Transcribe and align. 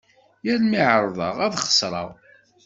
Yal 0.45 0.61
mi 0.69 0.79
εerḍeɣ 0.91 1.35
ad 1.45 1.53
xesreɣ. 1.63 2.09